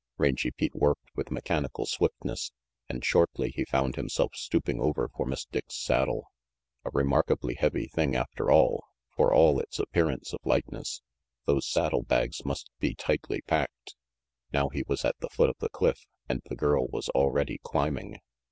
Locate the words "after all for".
8.15-9.31